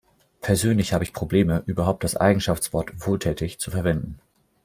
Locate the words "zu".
3.59-3.69